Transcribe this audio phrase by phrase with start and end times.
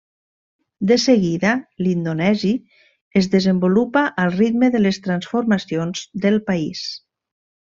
[0.91, 1.51] De seguida,
[1.87, 2.53] l'indonesi
[3.21, 6.83] es desenvolupa al ritme de les transformacions del país.